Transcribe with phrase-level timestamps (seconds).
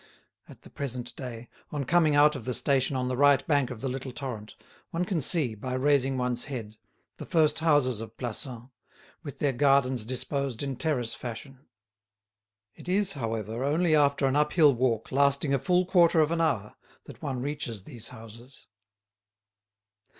[0.49, 3.81] At the present day, on coming out of the station on the right bank of
[3.81, 4.55] the little torrent,
[4.89, 6.77] one can see, by raising one's head,
[7.17, 8.69] the first houses of Plassans,
[9.21, 11.67] with their gardens disposed in terrace fashion.
[12.73, 16.77] It is, however, only after an uphill walk lasting a full quarter of an hour
[17.05, 18.65] that one reaches these houses.